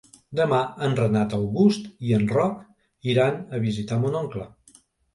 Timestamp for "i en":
2.09-2.27